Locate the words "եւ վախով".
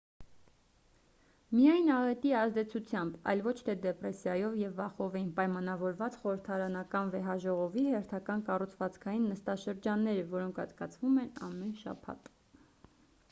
4.61-5.17